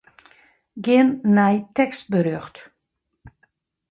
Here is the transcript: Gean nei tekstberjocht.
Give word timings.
Gean 0.85 1.09
nei 1.35 1.55
tekstberjocht. 1.75 2.55